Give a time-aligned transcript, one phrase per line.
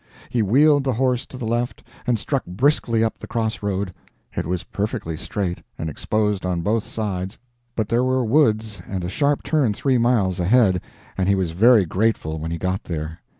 [0.31, 3.93] He wheeled the horse to the left, and struck briskly up the cross road.
[4.35, 7.37] It was perfectly straight, and exposed on both sides;
[7.75, 10.81] but there were woods and a sharp turn three miles ahead,
[11.19, 13.19] and he was very grateful when he got there.